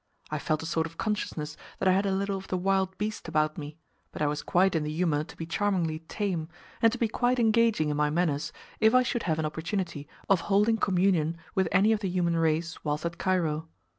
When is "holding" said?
10.49-10.77